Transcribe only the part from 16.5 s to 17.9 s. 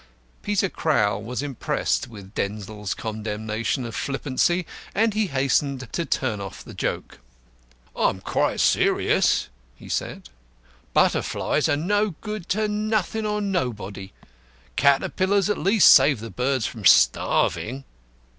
from starving."